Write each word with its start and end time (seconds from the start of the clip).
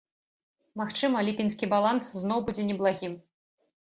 Магчыма, 0.79 1.17
ліпеньскі 1.27 1.69
баланс 1.73 2.07
зноў 2.23 2.39
будзе 2.47 2.65
неблагім. 2.71 3.13